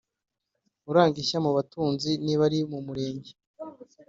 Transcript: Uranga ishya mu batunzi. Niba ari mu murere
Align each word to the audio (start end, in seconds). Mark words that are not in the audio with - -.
Uranga 0.89 1.17
ishya 1.23 1.39
mu 1.45 1.51
batunzi. 1.57 2.11
Niba 2.25 2.41
ari 2.47 2.59
mu 2.71 2.79
murere 2.85 3.29